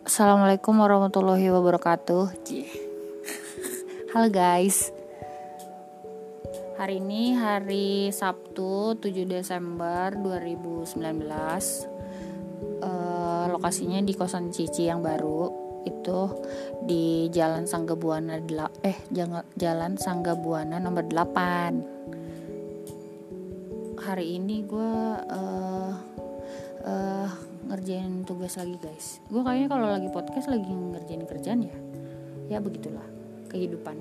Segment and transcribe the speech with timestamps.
[0.00, 2.32] Assalamualaikum warahmatullahi wabarakatuh.
[4.16, 4.96] Halo guys.
[6.80, 10.96] Hari ini hari Sabtu 7 Desember 2019.
[12.80, 15.52] Uh, lokasinya di kosan Cici yang baru
[15.84, 16.32] itu
[16.88, 18.40] di Jalan Sangga Buana
[18.80, 18.96] eh
[19.60, 24.00] Jalan Sangga Buana nomor 8.
[24.00, 24.96] Hari ini gue
[25.28, 25.92] uh,
[26.88, 29.22] uh, ngerjain tugas lagi guys.
[29.30, 31.76] Gue kayaknya kalau lagi podcast lagi ngerjain kerjaan ya.
[32.50, 33.06] Ya begitulah
[33.46, 33.94] kehidupan.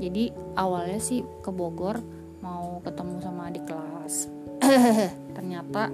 [0.00, 2.00] Jadi awalnya sih ke Bogor
[2.40, 4.32] mau ketemu sama adik kelas.
[5.36, 5.92] Ternyata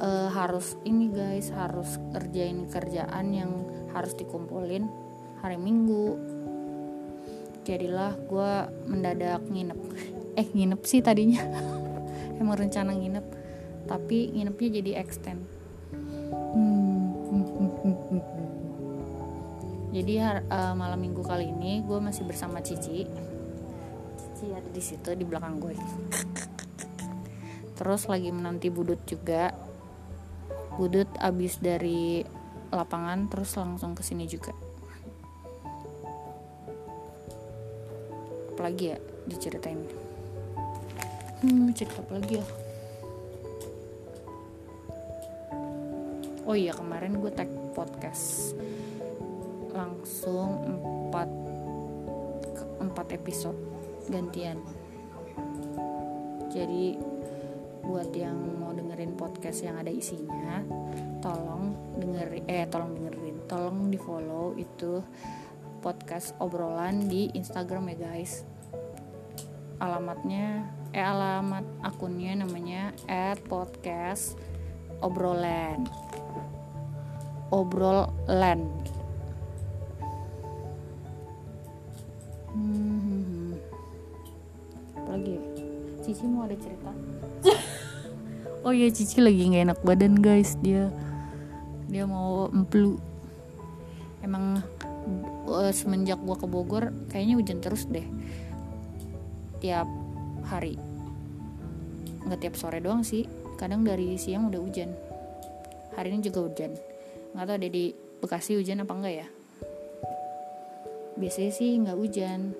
[0.00, 3.52] uh, harus ini guys harus kerjain kerjaan yang
[3.92, 4.88] harus dikumpulin
[5.44, 6.16] hari Minggu.
[7.68, 8.52] Jadilah gue
[8.88, 9.80] mendadak nginep.
[10.36, 11.44] Eh nginep sih tadinya.
[12.40, 13.45] Emang rencana nginep
[13.86, 15.40] tapi nginepnya jadi extend.
[19.96, 23.08] Jadi uh, malam minggu kali ini gue masih bersama Cici.
[24.18, 25.72] Cici ada di situ di belakang gue.
[27.80, 29.56] Terus lagi menanti Budut juga.
[30.76, 32.20] Budut abis dari
[32.68, 34.52] lapangan terus langsung ke sini juga.
[38.52, 39.80] Apalagi ya diceritain?
[41.40, 42.65] Hmm cerita apa lagi ya
[46.46, 48.54] oh iya kemarin gue tag podcast
[49.74, 50.62] langsung
[51.10, 53.58] 4 4 episode
[54.06, 54.62] gantian.
[56.54, 56.96] Jadi
[57.82, 60.62] buat yang mau dengerin podcast yang ada isinya
[61.22, 65.02] tolong dengerin eh tolong dengerin tolong di follow itu
[65.82, 68.46] podcast obrolan di Instagram ya guys.
[69.82, 74.38] Alamatnya eh alamat akunnya namanya at podcast
[75.04, 75.84] obrolan
[77.50, 78.66] obrol land.
[82.56, 83.52] Hmm,
[84.96, 85.42] apa lagi ya?
[86.02, 86.90] Cici mau ada cerita?
[88.66, 90.58] Oh iya Cici lagi nggak enak badan guys.
[90.58, 90.90] Dia
[91.86, 92.98] dia mau emplu.
[94.26, 94.58] Emang
[95.46, 98.02] uh, semenjak gua ke Bogor kayaknya hujan terus deh.
[99.62, 99.86] Tiap
[100.50, 100.82] hari.
[102.26, 103.30] Nggak tiap sore doang sih.
[103.54, 104.90] Kadang dari siang udah hujan.
[105.94, 106.74] Hari ini juga hujan
[107.36, 107.84] nggak tahu ada di
[108.16, 109.26] Bekasi hujan apa enggak ya?
[111.20, 112.56] Biasanya sih nggak hujan.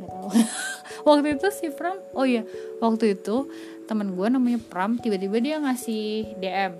[0.00, 0.28] Nggak tahu.
[1.08, 2.44] Waktu itu si Pram oh iya
[2.84, 3.48] waktu itu
[3.88, 6.76] teman gue namanya Pram tiba-tiba dia ngasih DM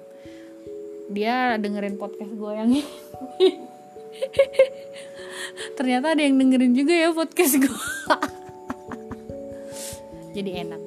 [1.08, 2.84] dia dengerin podcast gue yang ini.
[5.80, 7.72] Ternyata ada yang dengerin juga ya podcast gue
[10.36, 10.80] jadi enak.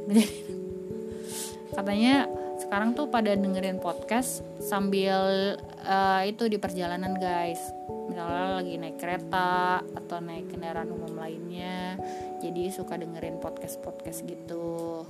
[1.74, 2.30] Katanya
[2.72, 7.60] sekarang tuh pada dengerin podcast sambil uh, itu di perjalanan guys.
[8.08, 12.00] Misalnya lagi naik kereta atau naik kendaraan umum lainnya.
[12.40, 15.04] Jadi suka dengerin podcast podcast gitu.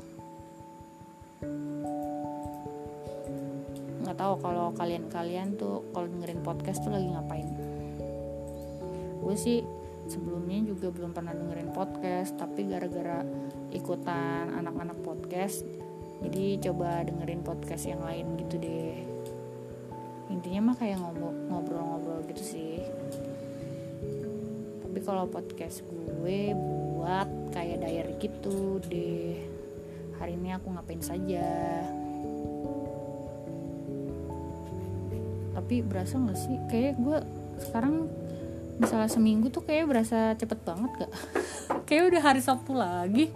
[4.09, 7.45] Nggak tahu kalau kalian-kalian tuh kalau dengerin podcast tuh lagi ngapain.
[9.21, 9.61] Gue sih
[10.09, 13.21] sebelumnya juga belum pernah dengerin podcast tapi gara-gara
[13.69, 15.61] ikutan anak-anak podcast
[16.21, 18.95] jadi coba dengerin podcast yang lain gitu deh.
[20.29, 21.01] Intinya mah kayak
[21.49, 22.77] ngobrol-ngobrol gitu sih.
[24.85, 29.41] Tapi kalau podcast gue buat kayak diary gitu deh.
[30.21, 31.81] Hari ini aku ngapain saja.
[35.57, 36.55] Tapi berasa gak sih?
[36.69, 37.17] Kayak gue
[37.65, 38.07] sekarang
[38.81, 41.11] misalnya seminggu tuh kayak berasa cepet banget gak
[41.87, 43.29] kayak udah hari Sabtu lagi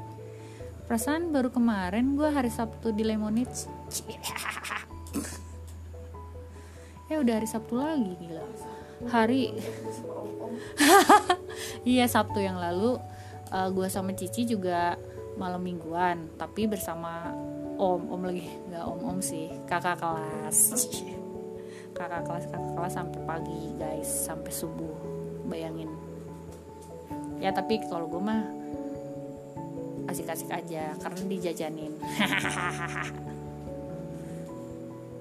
[0.86, 3.66] perasaan baru kemarin gue hari Sabtu di Lemonits
[7.10, 8.46] ya udah hari Sabtu lagi gila.
[9.10, 9.42] Hari.
[11.86, 12.98] Iya Sabtu yang lalu
[13.54, 14.98] uh, gue sama Cici juga
[15.38, 17.30] malam mingguan tapi bersama
[17.78, 18.02] om.
[18.10, 19.54] Om lagi nggak om om sih.
[19.70, 20.74] Kakak kelas.
[21.94, 24.10] Kakak kelas kakak kelas sampai pagi guys.
[24.10, 24.98] Sampai subuh
[25.46, 25.94] bayangin.
[27.38, 28.65] Ya tapi kalau gue mah
[30.16, 31.94] asik-asik aja karena dijajanin.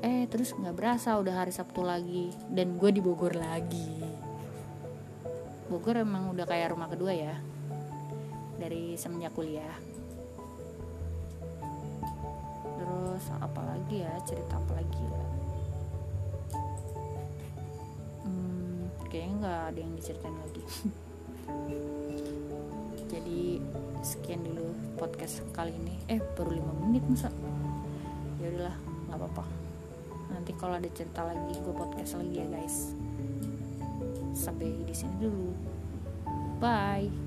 [0.05, 4.05] Eh terus nggak berasa udah hari Sabtu lagi dan gue di Bogor lagi.
[5.73, 7.33] Bogor emang udah kayak rumah kedua ya
[8.61, 9.81] dari semenjak kuliah.
[12.77, 15.25] Terus apa lagi ya cerita apa lagi ya?
[18.29, 20.63] Hmm, kayaknya nggak ada yang diceritain lagi
[24.15, 25.99] sekian dulu podcast kali ini.
[26.07, 27.35] Eh baru 5 menit masa?
[28.39, 28.77] Ya udahlah
[29.11, 29.45] nggak apa-apa.
[30.31, 32.95] Nanti kalau ada cerita lagi gue podcast lagi ya guys.
[34.39, 35.51] Sampai di sini dulu.
[36.63, 37.24] Bye